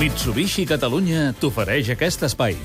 Mitsubishi 0.00 0.62
Catalunya 0.64 1.34
t'ofereix 1.36 1.90
aquest 1.92 2.22
espai. 2.30 2.56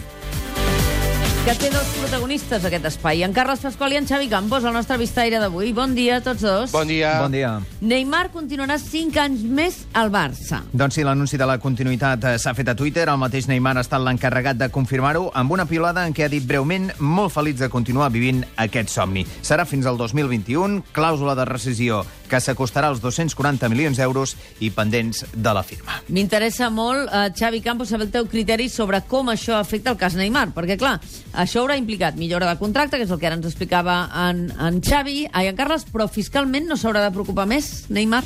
que 1.46 1.54
té 1.54 1.68
dos 1.70 1.86
protagonistes, 2.00 2.64
aquest 2.66 2.88
espai. 2.90 3.20
En 3.22 3.32
Carles 3.32 3.60
Pasqual 3.62 3.94
i 3.94 4.00
en 4.00 4.08
Xavi 4.10 4.26
Campos, 4.32 4.64
el 4.66 4.74
nostre 4.74 4.98
vistaire 4.98 5.38
d'avui. 5.38 5.74
Bon 5.78 5.94
dia 5.94 6.16
a 6.18 6.22
tots 6.26 6.42
dos. 6.42 6.72
Bon 6.74 6.88
dia. 6.90 7.20
Bon 7.22 7.30
dia. 7.30 7.60
Neymar 7.82 8.32
continuarà 8.34 8.80
5 8.82 9.20
anys 9.22 9.44
més 9.46 9.78
al 9.94 10.10
Barça. 10.10 10.64
Doncs 10.74 10.98
sí, 10.98 11.04
l'anunci 11.06 11.38
de 11.38 11.46
la 11.46 11.60
continuïtat 11.62 12.26
eh, 12.26 12.34
s'ha 12.42 12.56
fet 12.58 12.72
a 12.74 12.76
Twitter. 12.76 13.06
El 13.12 13.22
mateix 13.22 13.46
Neymar 13.46 13.76
ha 13.78 13.86
estat 13.86 14.02
l'encarregat 14.02 14.58
de 14.58 14.72
confirmar-ho 14.74 15.28
amb 15.38 15.54
una 15.54 15.68
piulada 15.70 16.08
en 16.08 16.18
què 16.18 16.26
ha 16.26 16.32
dit 16.34 16.42
breument 16.50 16.90
molt 16.98 17.36
feliç 17.36 17.60
de 17.62 17.70
continuar 17.70 18.10
vivint 18.10 18.42
aquest 18.58 18.90
somni. 18.90 19.28
Serà 19.46 19.68
fins 19.70 19.86
al 19.86 20.02
2021, 20.02 20.82
clàusula 20.98 21.38
de 21.38 21.46
rescisió 21.46 22.02
que 22.30 22.40
s'acostarà 22.42 22.90
als 22.92 23.02
240 23.04 23.70
milions 23.70 23.98
d'euros 23.98 24.36
i 24.60 24.72
pendents 24.74 25.26
de 25.34 25.54
la 25.54 25.64
firma. 25.64 26.00
M'interessa 26.10 26.70
molt, 26.70 27.10
eh, 27.12 27.30
Xavi 27.36 27.62
Campos, 27.62 27.90
saber 27.90 28.08
el 28.08 28.12
teu 28.12 28.28
criteri 28.28 28.70
sobre 28.70 29.02
com 29.08 29.30
això 29.30 29.60
afecta 29.60 29.92
el 29.92 29.98
cas 29.98 30.16
Neymar, 30.16 30.50
perquè, 30.56 30.78
clar, 30.78 31.00
això 31.34 31.62
haurà 31.62 31.78
implicat 31.78 32.16
millora 32.16 32.50
de 32.50 32.60
contracte, 32.60 32.98
que 32.98 33.04
és 33.04 33.12
el 33.12 33.20
que 33.20 33.28
ara 33.28 33.36
ens 33.36 33.46
explicava 33.46 34.10
en, 34.30 34.50
en 34.60 34.82
Xavi, 34.82 35.28
ai, 35.32 35.48
en 35.48 35.56
Carles, 35.56 35.86
però 35.92 36.08
fiscalment 36.08 36.68
no 36.68 36.78
s'haurà 36.78 37.04
de 37.06 37.14
preocupar 37.16 37.48
més, 37.50 37.86
Neymar? 37.90 38.24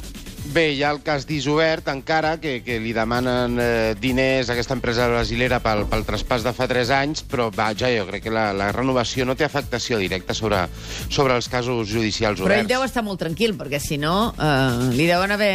Bé, 0.49 0.71
hi 0.73 0.79
ha 0.81 0.89
el 0.95 1.01
cas 1.05 1.27
d'Isobert 1.29 1.91
encara, 1.91 2.31
que, 2.41 2.55
que 2.65 2.79
li 2.81 2.89
demanen 2.95 3.59
eh, 3.61 3.93
diners 4.01 4.49
a 4.49 4.55
aquesta 4.55 4.73
empresa 4.73 5.05
brasilera 5.11 5.59
pel, 5.61 5.83
pel 5.91 6.05
traspàs 6.07 6.41
de 6.41 6.53
fa 6.57 6.65
3 6.65 6.89
anys, 6.95 7.21
però 7.29 7.49
vaja, 7.53 7.91
jo 7.93 8.07
crec 8.07 8.23
que 8.25 8.33
la, 8.33 8.47
la 8.57 8.71
renovació 8.73 9.27
no 9.29 9.35
té 9.37 9.45
afectació 9.45 9.99
directa 10.01 10.33
sobre, 10.33 10.63
sobre 11.11 11.35
els 11.37 11.49
casos 11.51 11.91
judicials 11.91 12.41
Però 12.41 12.49
ell 12.49 12.63
oberts. 12.63 12.71
deu 12.71 12.85
estar 12.87 13.03
molt 13.05 13.21
tranquil, 13.21 13.53
perquè 13.59 13.77
si 13.83 13.99
no, 14.01 14.31
eh, 14.39 14.89
li 14.95 15.05
deuen 15.11 15.35
haver 15.35 15.53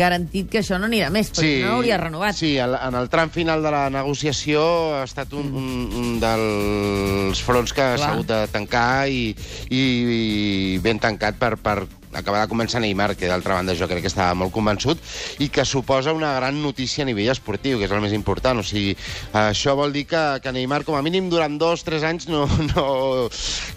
garantit 0.00 0.50
que 0.50 0.64
això 0.64 0.80
no 0.80 0.90
anirà 0.90 1.12
més, 1.14 1.30
perquè 1.30 1.46
si 1.60 1.62
no 1.62 1.76
hauria 1.76 2.00
renovat. 2.02 2.40
Sí, 2.40 2.56
el, 2.58 2.74
en 2.80 2.98
el 2.98 3.12
tram 3.14 3.30
final 3.30 3.62
de 3.62 3.74
la 3.76 3.84
negociació 3.94 4.64
ha 4.98 5.04
estat 5.06 5.38
un, 5.38 5.54
un, 5.54 5.70
un 6.02 6.10
dels 6.24 7.44
fronts 7.46 7.76
que 7.76 7.92
s'ha 7.92 8.02
Clar. 8.02 8.12
hagut 8.16 8.32
de 8.32 8.42
tancar 8.50 9.06
i, 9.06 9.30
i, 9.70 9.86
i 10.18 10.78
ben 10.82 10.98
tancat 10.98 11.38
per, 11.38 11.54
per 11.62 11.78
acabar 12.14 12.42
de 12.44 12.50
començar 12.50 12.80
Neymar, 12.82 13.14
que 13.16 13.28
d'altra 13.30 13.54
banda 13.58 13.76
jo 13.78 13.88
crec 13.90 14.04
que 14.04 14.10
estava 14.10 14.34
molt 14.38 14.52
convençut, 14.54 15.00
i 15.38 15.48
que 15.52 15.64
suposa 15.64 16.14
una 16.16 16.32
gran 16.36 16.60
notícia 16.62 17.04
a 17.04 17.08
nivell 17.08 17.30
esportiu, 17.32 17.78
que 17.78 17.86
és 17.88 17.94
el 17.94 18.02
més 18.02 18.14
important. 18.16 18.60
O 18.60 18.66
sigui, 18.66 18.96
això 19.36 19.76
vol 19.78 19.94
dir 19.94 20.06
que, 20.10 20.22
que 20.42 20.54
Neymar, 20.54 20.82
com 20.88 20.98
a 20.98 21.02
mínim, 21.06 21.30
durant 21.30 21.58
dos, 21.60 21.84
tres 21.86 22.06
anys 22.06 22.28
no, 22.30 22.46
no 22.72 22.86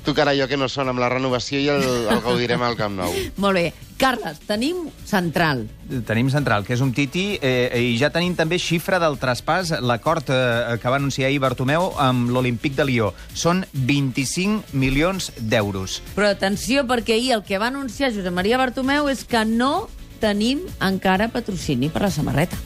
tocarà 0.05 0.33
allò 0.33 0.47
que 0.47 0.59
no 0.59 0.67
sona 0.69 0.93
amb 0.93 1.01
la 1.01 1.09
renovació 1.11 1.59
i 1.61 1.69
el, 1.71 1.83
el 2.11 2.21
gaudirem 2.25 2.61
al 2.63 2.77
Camp 2.79 2.97
Nou. 2.99 3.13
Molt 3.43 3.59
bé. 3.59 3.65
Carles, 4.03 4.41
tenim 4.43 4.89
central. 5.07 5.63
Tenim 6.07 6.27
central, 6.33 6.65
que 6.67 6.73
és 6.75 6.81
un 6.83 6.91
Titi, 6.95 7.37
eh, 7.39 7.69
i 7.79 7.93
ja 8.01 8.09
tenim 8.11 8.35
també 8.35 8.57
xifra 8.59 8.99
del 8.99 9.15
traspàs, 9.21 9.71
l'acord 9.79 10.27
eh, 10.33 10.75
que 10.81 10.91
va 10.91 10.99
anunciar 10.99 11.29
ahir 11.29 11.39
Bartomeu 11.43 11.93
amb 12.01 12.33
l'Olímpic 12.33 12.75
de 12.75 12.87
Lió. 12.89 13.13
Són 13.31 13.63
25 13.73 14.75
milions 14.75 15.31
d'euros. 15.39 16.01
Però 16.17 16.27
atenció, 16.33 16.83
perquè 16.89 17.15
ahir 17.15 17.37
el 17.37 17.45
que 17.47 17.61
va 17.61 17.71
anunciar 17.71 18.11
Josep 18.11 18.35
Maria 18.35 18.59
Bartomeu 18.59 19.07
és 19.13 19.23
que 19.23 19.45
no 19.47 19.87
tenim 20.23 20.63
encara 20.83 21.29
patrocini 21.31 21.91
per 21.91 22.05
la 22.05 22.11
samarreta. 22.11 22.59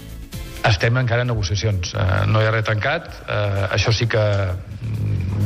Estem 0.67 0.97
encara 0.99 1.23
en 1.23 1.31
negociacions. 1.31 1.93
Uh, 1.93 2.25
no 2.30 2.41
hi 2.41 2.47
ha 2.47 2.52
res 2.53 2.65
tancat. 2.67 3.08
Uh, 3.23 3.67
això 3.75 3.93
sí 3.95 4.08
que 4.09 4.23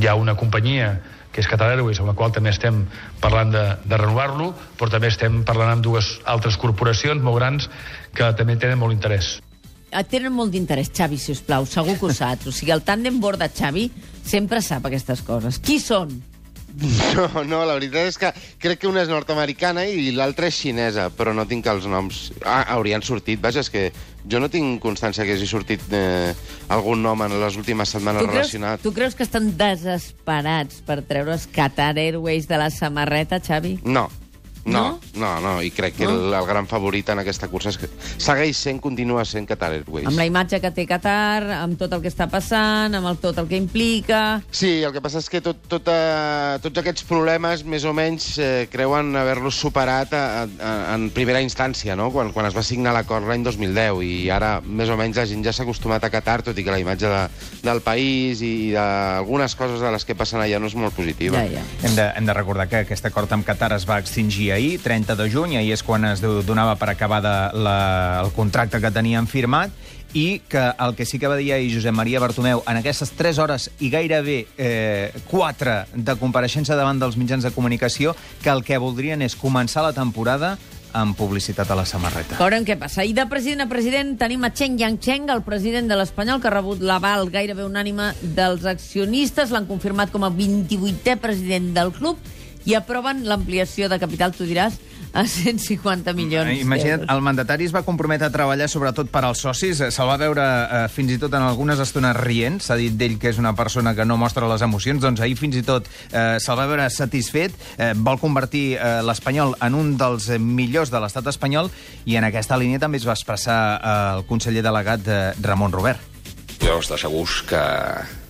hi 0.02 0.08
ha 0.10 0.18
una 0.18 0.34
companyia 0.36 0.96
que 1.32 1.40
és 1.40 1.48
Qatar 1.48 1.70
Airways, 1.72 2.02
amb 2.02 2.12
la 2.12 2.16
qual 2.18 2.34
també 2.36 2.52
estem 2.52 2.82
parlant 3.22 3.54
de, 3.54 3.62
de 3.88 4.00
renovar-lo, 4.00 4.50
però 4.80 4.90
també 4.92 5.12
estem 5.12 5.46
parlant 5.48 5.78
amb 5.78 5.86
dues 5.86 6.18
altres 6.28 6.58
corporacions 6.60 7.24
molt 7.24 7.40
grans 7.40 7.70
que 8.18 8.28
també 8.36 8.58
tenen 8.60 8.82
molt 8.82 8.98
interès. 8.98 9.38
Tenen 10.12 10.32
molt 10.36 10.52
d'interès, 10.52 10.92
Xavi, 10.96 11.20
si 11.20 11.36
us 11.36 11.44
plau, 11.44 11.68
segur 11.68 11.98
que 12.00 12.08
ho 12.08 12.16
saps. 12.16 12.48
O 12.48 12.56
sigui, 12.56 12.72
el 12.76 12.84
tàndem 12.88 13.20
borda 13.24 13.50
Xavi 13.52 13.90
sempre 14.24 14.62
sap 14.64 14.88
aquestes 14.88 15.24
coses. 15.28 15.60
Qui 15.64 15.80
són? 15.84 16.18
No, 17.12 17.44
no, 17.44 17.58
la 17.68 17.74
veritat 17.76 18.08
és 18.08 18.18
que 18.18 18.30
crec 18.62 18.80
que 18.82 18.88
una 18.88 19.02
és 19.04 19.10
nord-americana 19.12 19.84
i 19.90 20.12
l'altra 20.16 20.48
és 20.48 20.56
xinesa, 20.56 21.10
però 21.12 21.34
no 21.36 21.44
tinc 21.50 21.68
els 21.68 21.86
noms. 21.90 22.32
Ah, 22.46 22.64
haurien 22.78 23.04
sortit, 23.04 23.42
vaja, 23.44 23.60
és 23.66 23.70
que 23.70 23.90
jo 24.32 24.40
no 24.40 24.48
tinc 24.54 24.80
constància 24.84 25.26
que 25.28 25.36
hagi 25.36 25.48
sortit 25.50 25.84
eh, 25.92 26.32
algun 26.72 27.02
nom 27.04 27.22
en 27.26 27.36
les 27.42 27.58
últimes 27.60 27.90
setmanes 27.92 28.22
Tu 28.24 28.28
creus, 28.30 28.38
relacionat. 28.38 28.82
tu 28.86 28.94
creus 28.96 29.16
que 29.18 29.24
estan 29.28 29.52
desesperats 29.58 30.82
per 30.88 31.02
treure's 31.04 31.48
Qatar 31.52 31.98
Airways 31.98 32.48
de 32.48 32.58
la 32.62 32.70
samarreta, 32.72 33.42
Xavi? 33.44 33.80
No, 33.84 34.08
No? 34.66 35.00
no, 35.16 35.22
no, 35.22 35.30
no, 35.42 35.54
i 35.66 35.72
crec 35.74 35.96
que 35.98 36.06
No? 36.06 36.12
el, 36.14 36.34
el 36.34 36.46
gran 36.46 36.68
favorit 36.70 37.10
en 37.10 37.20
aquesta 37.22 37.48
cursa 37.50 37.72
és 37.72 37.78
que 37.82 37.88
segueix 38.22 38.58
sent, 38.58 38.80
continua 38.82 39.24
sent 39.26 39.48
Qatar 39.50 39.72
Airways. 39.74 40.06
Amb 40.10 40.20
la 40.22 40.28
imatge 40.30 40.60
que 40.62 40.72
té 40.76 40.86
Qatar, 40.90 41.44
amb 41.62 41.80
tot 41.80 41.94
el 41.98 42.04
que 42.04 42.12
està 42.12 42.28
passant, 42.30 42.94
amb 42.98 43.10
el, 43.10 43.18
tot 43.22 43.38
el 43.42 43.48
que 43.50 43.58
implica... 43.58 44.42
Sí, 44.52 44.84
el 44.86 44.94
que 44.94 45.02
passa 45.02 45.22
és 45.22 45.30
que 45.32 45.42
tot, 45.42 45.58
tot, 45.72 45.90
uh, 45.90 46.60
tots 46.62 46.82
aquests 46.82 47.06
problemes, 47.10 47.64
més 47.66 47.86
o 47.90 47.94
menys, 47.98 48.28
eh, 48.38 48.68
creuen 48.72 49.16
haver-los 49.18 49.58
superat 49.58 50.14
a, 50.14 50.24
a, 50.46 50.72
en 50.94 51.10
primera 51.16 51.42
instància, 51.42 51.96
no? 51.98 52.12
quan, 52.14 52.30
quan 52.36 52.46
es 52.50 52.56
va 52.58 52.64
signar 52.66 52.94
l'acord 52.94 53.26
l'any 53.28 53.44
2010, 53.48 54.02
i 54.06 54.30
ara, 54.34 54.54
més 54.62 54.90
o 54.94 54.98
menys, 55.00 55.18
la 55.18 55.26
gent 55.30 55.44
ja 55.46 55.54
s'ha 55.56 55.66
acostumat 55.66 56.06
a 56.06 56.12
Qatar, 56.14 56.42
tot 56.46 56.58
i 56.58 56.66
que 56.66 56.74
la 56.74 56.80
imatge 56.82 57.10
de, 57.10 57.24
del 57.66 57.82
país 57.86 58.42
i 58.46 58.72
d'algunes 58.76 59.56
coses 59.58 59.82
de 59.82 59.92
les 59.94 60.06
que 60.06 60.16
passen 60.18 60.42
allà 60.42 60.60
no 60.62 60.70
és 60.70 60.78
molt 60.78 60.96
positiva. 60.98 61.42
Ja, 61.42 61.62
ja. 61.62 61.66
Hem 61.88 61.98
de, 61.98 62.08
hem 62.20 62.30
de 62.30 62.38
recordar 62.38 62.68
que 62.70 62.84
aquest 62.86 63.10
acord 63.10 63.32
amb 63.34 63.48
Qatar 63.48 63.74
es 63.78 63.88
va 63.90 64.00
extingir 64.02 64.51
ahir, 64.54 64.80
30 64.84 65.16
de 65.16 65.30
juny, 65.32 65.58
ahir 65.58 65.74
és 65.74 65.84
quan 65.84 66.06
es 66.06 66.22
do- 66.22 66.42
donava 66.44 66.76
per 66.76 66.90
acabar 66.90 67.22
de 67.22 67.36
la, 67.64 68.22
el 68.26 68.32
contracte 68.36 68.80
que 68.82 68.92
tenien 68.92 69.28
firmat, 69.28 69.72
i 70.14 70.42
que 70.52 70.60
el 70.60 70.92
que 70.98 71.06
sí 71.08 71.20
que 71.20 71.30
va 71.32 71.38
dir 71.40 71.54
ahir 71.56 71.70
Josep 71.74 71.94
Maria 71.96 72.20
Bartomeu 72.20 72.60
en 72.68 72.82
aquestes 72.82 73.14
3 73.16 73.38
hores 73.40 73.70
i 73.80 73.88
gairebé 73.90 74.42
eh, 74.58 75.14
4 75.32 75.76
de 75.96 76.16
compareixença 76.20 76.76
davant 76.76 77.00
dels 77.00 77.16
mitjans 77.16 77.46
de 77.48 77.52
comunicació 77.56 78.12
que 78.44 78.50
el 78.52 78.60
que 78.68 78.76
voldrien 78.78 79.22
és 79.24 79.38
començar 79.40 79.86
la 79.86 79.94
temporada 79.96 80.58
amb 80.92 81.16
publicitat 81.16 81.70
a 81.72 81.78
la 81.80 81.86
samarreta. 81.88 82.36
Veurem 82.36 82.66
què 82.68 82.76
passa. 82.76 83.06
I 83.08 83.14
de 83.16 83.24
president 83.32 83.64
a 83.64 83.70
president 83.72 84.18
tenim 84.20 84.44
a 84.44 84.50
Chen 84.52 84.76
Yangcheng, 84.76 85.30
el 85.32 85.40
president 85.48 85.88
de 85.88 85.96
l'Espanyol, 85.96 86.42
que 86.44 86.50
ha 86.52 86.56
rebut 86.58 86.84
l'aval 86.84 87.30
gairebé 87.32 87.64
unànime 87.64 88.10
dels 88.36 88.66
accionistes. 88.68 89.54
L'han 89.56 89.70
confirmat 89.72 90.12
com 90.12 90.28
a 90.28 90.30
28è 90.36 91.16
president 91.24 91.72
del 91.80 91.94
club 91.96 92.20
i 92.66 92.76
aproven 92.78 93.26
l'ampliació 93.26 93.90
de 93.90 94.00
capital, 94.00 94.34
tu 94.36 94.46
diràs, 94.46 94.78
a 95.14 95.26
150 95.28 96.14
milions 96.16 96.48
Eh, 96.48 96.62
Imagina't, 96.62 97.04
el 97.12 97.22
mandatari 97.22 97.66
es 97.68 97.74
va 97.76 97.82
comprometre 97.84 98.30
a 98.30 98.32
treballar 98.32 98.70
sobretot 98.72 99.10
per 99.12 99.26
als 99.28 99.42
socis. 99.44 99.82
Eh, 99.82 99.90
Se'l 99.92 100.08
va 100.08 100.18
veure 100.18 100.44
eh, 100.44 100.86
fins 100.92 101.12
i 101.12 101.18
tot 101.20 101.34
en 101.36 101.44
algunes 101.44 101.80
estones 101.84 102.16
rient. 102.16 102.62
S'ha 102.64 102.78
dit 102.80 102.96
d'ell 102.96 103.18
que 103.20 103.32
és 103.34 103.40
una 103.42 103.54
persona 103.58 103.94
que 103.96 104.06
no 104.06 104.18
mostra 104.18 104.48
les 104.48 104.64
emocions. 104.64 105.02
Doncs 105.04 105.20
ahir 105.22 105.36
fins 105.40 105.58
i 105.60 105.64
tot 105.68 105.90
eh, 106.12 106.38
se'l 106.40 106.58
va 106.60 106.68
veure 106.70 106.88
satisfet. 106.90 107.58
Eh, 107.78 107.92
vol 107.96 108.20
convertir 108.22 108.78
eh, 108.78 109.02
l'Espanyol 109.04 109.58
en 109.62 109.76
un 109.76 109.98
dels 110.00 110.30
millors 110.40 110.94
de 110.94 111.02
l'estat 111.04 111.28
espanyol 111.28 111.72
i 112.06 112.16
en 112.16 112.28
aquesta 112.28 112.58
línia 112.58 112.80
també 112.80 113.02
es 113.02 113.08
va 113.08 113.18
expressar 113.18 113.60
eh, 113.76 113.98
el 114.16 114.26
conseller 114.30 114.64
delegat 114.64 115.08
eh, 115.08 115.20
Ramon 115.42 115.76
Robert. 115.76 116.00
Jo 116.62 116.78
estic 116.80 117.02
segurs 117.02 117.42
que, 117.50 117.62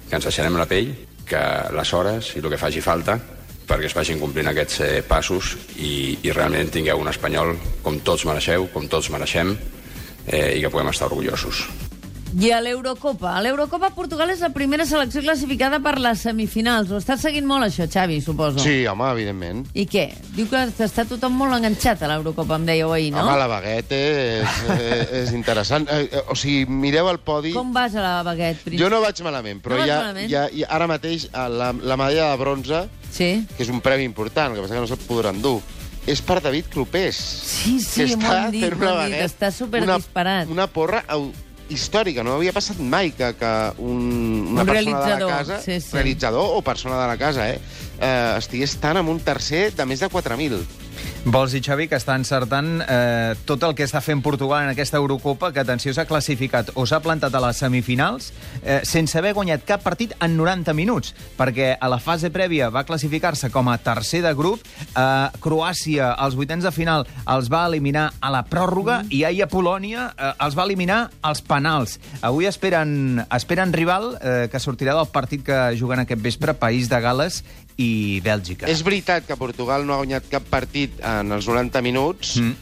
que 0.09 0.17
ens 0.17 0.25
deixarem 0.25 0.57
la 0.57 0.65
pell, 0.65 0.95
que 1.27 1.43
les 1.75 1.93
hores 1.93 2.33
i 2.35 2.41
el 2.41 2.49
que 2.49 2.59
faci 2.59 2.81
falta 2.81 3.19
perquè 3.71 3.87
es 3.87 3.95
vagin 3.95 4.19
complint 4.19 4.49
aquests 4.51 4.81
eh, 4.83 4.89
passos 5.07 5.53
i, 5.79 6.17
i 6.27 6.33
realment 6.35 6.73
tingueu 6.73 6.99
un 6.99 7.07
espanyol 7.11 7.53
com 7.85 8.01
tots 8.03 8.25
mereixeu, 8.27 8.67
com 8.73 8.89
tots 8.91 9.07
mereixem, 9.13 9.55
eh, 10.27 10.57
i 10.57 10.59
que 10.65 10.69
puguem 10.73 10.91
estar 10.91 11.07
orgullosos. 11.07 11.63
I 12.31 12.47
a 12.55 12.61
l'Eurocopa. 12.63 13.33
A 13.35 13.41
l'Eurocopa, 13.43 13.89
Portugal 13.91 14.29
és 14.31 14.39
la 14.39 14.49
primera 14.55 14.85
selecció 14.87 15.19
classificada 15.19 15.81
per 15.83 15.97
les 15.99 16.21
semifinals. 16.23 16.87
Ho 16.91 16.99
estàs 17.01 17.19
seguint 17.25 17.43
molt, 17.47 17.65
això, 17.65 17.83
Xavi, 17.91 18.21
suposo? 18.23 18.61
Sí, 18.63 18.85
home, 18.87 19.09
evidentment. 19.11 19.65
I 19.75 19.83
què? 19.91 20.05
Diu 20.37 20.47
que 20.47 20.61
està 20.85 21.03
tothom 21.09 21.35
molt 21.35 21.57
enganxat 21.57 22.05
a 22.07 22.11
l'Eurocopa, 22.13 22.55
em 22.55 22.69
dèieu 22.69 22.93
ahir, 22.95 23.09
no? 23.11 23.25
Home, 23.25 23.35
la 23.41 23.49
baguette 23.51 23.99
és, 24.37 24.61
eh, 24.77 25.01
és 25.25 25.33
interessant. 25.35 25.87
Eh, 25.91 26.05
eh, 26.07 26.23
o 26.31 26.37
sigui, 26.39 26.63
mireu 26.71 27.11
el 27.11 27.19
podi... 27.19 27.51
Com 27.55 27.75
vas 27.75 27.99
a 27.99 28.05
la 28.05 28.15
baguette, 28.23 28.63
Príncep? 28.63 28.79
Jo 28.85 28.91
no 28.95 29.03
vaig 29.03 29.19
malament, 29.27 29.59
però 29.63 29.81
No 29.81 29.89
ja, 29.91 29.99
malament? 30.05 30.31
ja, 30.31 30.45
ja, 30.55 30.71
ara 30.71 30.87
mateix 30.87 31.27
la, 31.35 31.73
la 31.75 31.99
medalla 31.99 32.31
de 32.31 32.39
bronze, 32.45 32.85
Sí. 33.11 33.45
que 33.57 33.63
és 33.63 33.69
un 33.69 33.81
premi 33.83 34.07
important, 34.07 34.55
que 34.55 34.63
passa 34.63 34.77
que 34.77 34.83
no 34.83 34.89
se'l 34.89 35.05
podran 35.07 35.41
dur, 35.43 35.59
és 36.07 36.21
per 36.25 36.39
David 36.41 36.71
Clopés. 36.73 37.15
Sí, 37.15 37.79
sí, 37.83 38.07
que 38.07 38.17
m'ho 38.17 38.25
està 38.25 38.43
han 38.45 38.51
dit, 38.55 38.65
fent 38.65 38.77
m'ho 38.79 38.87
una 38.87 39.05
han 39.05 39.11
dit, 39.13 39.23
està 39.27 39.51
super 39.53 39.83
una. 39.85 39.99
Una 40.49 40.67
porra 40.71 41.03
històrica, 41.71 42.23
no 42.23 42.35
havia 42.35 42.51
passat 42.51 42.79
mai 42.83 43.13
que, 43.15 43.31
que 43.39 43.51
un, 43.79 44.01
una 44.51 44.65
Un 44.65 44.67
persona 44.67 45.05
de 45.05 45.19
la 45.19 45.27
casa, 45.29 45.61
sí, 45.63 45.79
sí. 45.79 45.93
realitzador 45.95 46.57
o 46.57 46.61
persona 46.61 46.99
de 46.99 47.07
la 47.07 47.17
casa, 47.17 47.49
eh, 47.49 47.59
eh, 47.99 48.35
estigués 48.37 48.75
tant 48.81 48.99
amb 48.99 49.11
un 49.13 49.21
tercer 49.23 49.69
de 49.77 49.85
més 49.87 50.03
de 50.03 50.09
4.000. 50.11 50.65
Vols 51.21 51.53
dir, 51.53 51.59
Xavi, 51.61 51.85
que 51.85 51.99
està 51.99 52.15
encertant 52.17 52.79
eh, 52.81 53.35
tot 53.45 53.61
el 53.67 53.75
que 53.77 53.85
està 53.85 53.99
fent 54.01 54.23
Portugal 54.25 54.63
en 54.65 54.71
aquesta 54.71 54.97
Eurocopa, 54.97 55.51
que, 55.53 55.61
atenció, 55.61 55.93
s'ha 55.93 56.07
classificat 56.09 56.71
o 56.73 56.87
s'ha 56.89 56.97
plantat 57.03 57.35
a 57.37 57.41
les 57.43 57.59
semifinals 57.61 58.31
eh, 58.63 58.79
sense 58.89 59.19
haver 59.19 59.35
guanyat 59.37 59.61
cap 59.67 59.85
partit 59.85 60.15
en 60.17 60.33
90 60.39 60.73
minuts, 60.73 61.13
perquè 61.37 61.75
a 61.77 61.91
la 61.93 62.01
fase 62.01 62.31
prèvia 62.33 62.71
va 62.73 62.87
classificar-se 62.89 63.51
com 63.53 63.69
a 63.69 63.77
tercer 63.77 64.23
de 64.25 64.33
grup, 64.33 64.65
eh, 64.97 65.05
Croàcia, 65.45 66.09
als 66.17 66.33
vuitens 66.39 66.65
de 66.65 66.73
final, 66.73 67.05
els 67.29 67.53
va 67.53 67.67
eliminar 67.69 68.07
a 68.17 68.33
la 68.33 68.41
pròrroga, 68.49 69.03
mm. 69.03 69.13
i 69.13 69.21
ahir 69.29 69.45
a 69.45 69.51
Polònia 69.53 70.09
eh, 70.15 70.33
els 70.41 70.57
va 70.57 70.65
eliminar 70.65 71.03
als 71.21 71.45
penals. 71.45 71.99
Avui 72.25 72.49
esperen, 72.49 73.27
esperen 73.29 73.77
rival 73.77 74.15
eh, 74.17 74.47
que 74.49 74.63
sortirà 74.63 74.97
del 74.97 75.13
partit 75.13 75.45
que 75.45 75.67
juguen 75.77 76.01
aquest 76.01 76.25
vespre, 76.25 76.57
País 76.57 76.89
de 76.89 76.97
Gales 76.97 77.43
i 77.77 78.19
Bèlgica. 78.23 78.67
És 78.67 78.83
veritat 78.83 79.25
que 79.27 79.35
Portugal 79.39 79.85
no 79.85 79.93
ha 79.93 80.01
guanyat 80.03 80.27
cap 80.29 80.43
partit 80.49 80.99
en 81.03 81.31
els 81.31 81.47
90 81.47 81.81
minuts, 81.81 82.37
Mm. 82.41 82.53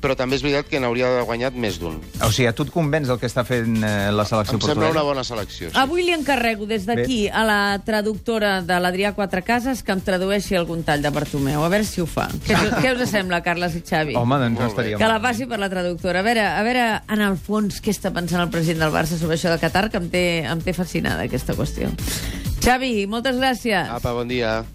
però 0.00 0.14
també 0.14 0.36
és 0.36 0.42
veritat 0.42 0.68
que 0.68 0.78
n'hauria 0.78 1.06
d'haver 1.08 1.24
guanyat 1.26 1.54
més 1.54 1.78
d'un. 1.80 1.96
O 2.22 2.28
sigui, 2.30 2.46
a 2.46 2.52
tu 2.54 2.62
et 2.62 2.70
convenç 2.70 3.08
del 3.08 3.18
que 3.18 3.26
està 3.26 3.42
fent 3.44 3.82
eh, 3.82 4.12
la 4.12 4.24
selecció 4.28 4.54
Em 4.54 4.60
sembla 4.60 4.74
portuguesa? 4.74 4.90
una 4.92 5.02
bona 5.02 5.24
selecció. 5.24 5.70
Sí. 5.70 5.76
Avui 5.80 6.04
li 6.04 6.12
encarrego 6.12 6.66
des 6.66 6.84
d'aquí 6.86 7.28
a 7.28 7.42
la 7.44 7.80
traductora 7.84 8.60
de 8.62 8.78
l'Adrià 8.78 9.14
Quatrecases 9.16 9.82
que 9.82 9.90
em 9.96 10.00
tradueixi 10.00 10.54
algun 10.54 10.84
tall 10.84 11.02
de 11.02 11.10
Bartomeu. 11.10 11.64
A 11.64 11.68
veure 11.72 11.84
si 11.84 12.00
ho 12.02 12.06
fa. 12.06 12.28
Què, 12.46 12.54
què 12.54 12.92
us 12.94 13.08
sembla, 13.10 13.40
Carles 13.42 13.74
i 13.74 13.82
Xavi? 13.82 14.14
Home, 14.14 14.38
doncs 14.38 14.60
no 14.60 14.66
estaria 14.68 14.98
Que 14.98 15.08
la 15.08 15.18
passi 15.20 15.46
per 15.46 15.58
la 15.58 15.70
traductora. 15.72 16.20
A 16.20 16.22
veure, 16.22 16.44
a 16.46 16.62
veure, 16.62 16.86
en 17.08 17.20
el 17.22 17.36
fons, 17.36 17.80
què 17.82 17.90
està 17.90 18.12
pensant 18.12 18.42
el 18.44 18.50
president 18.50 18.84
del 18.84 18.92
Barça 18.94 19.18
sobre 19.18 19.34
això 19.40 19.50
de 19.50 19.58
Qatar, 19.58 19.88
que 19.90 19.96
em 19.96 20.08
té, 20.10 20.24
em 20.46 20.60
té 20.60 20.72
fascinada, 20.76 21.22
aquesta 21.24 21.54
qüestió. 21.56 21.90
Xavi, 22.66 23.06
moltes 23.06 23.36
gràcies. 23.38 23.86
Apa, 23.94 24.10
bon 24.10 24.26
dia. 24.26 24.64